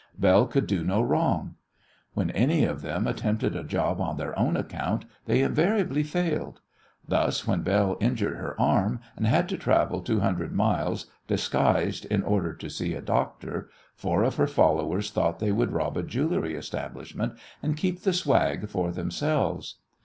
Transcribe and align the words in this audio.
Belle 0.17 0.47
could 0.47 0.65
do 0.65 0.83
no 0.83 0.99
wrong. 1.03 1.57
When 2.15 2.31
any 2.31 2.63
of 2.63 2.81
them 2.81 3.05
attempted 3.05 3.55
a 3.55 3.63
job 3.63 4.01
on 4.01 4.17
their 4.17 4.35
own 4.39 4.57
account 4.57 5.05
they 5.27 5.43
invariably 5.43 6.01
failed. 6.01 6.59
Thus 7.07 7.45
when 7.45 7.61
Belle 7.61 7.97
injured 8.01 8.37
her 8.37 8.59
arm, 8.59 8.99
and 9.15 9.27
had 9.27 9.47
to 9.49 9.59
travel 9.59 10.01
two 10.01 10.19
hundred 10.21 10.53
miles 10.53 11.05
disguised 11.27 12.05
in 12.05 12.23
order 12.23 12.51
to 12.55 12.67
see 12.67 12.95
a 12.95 12.99
doctor, 13.03 13.69
four 13.93 14.23
of 14.23 14.37
her 14.37 14.47
followers 14.47 15.11
thought 15.11 15.37
they 15.37 15.51
would 15.51 15.71
rob 15.71 15.95
a 15.97 16.01
jewellery 16.01 16.55
establishment 16.55 17.33
and 17.61 17.77
keep 17.77 18.01
the 18.01 18.11
"swag" 18.11 18.69
for 18.69 18.91
themselves. 18.91 19.75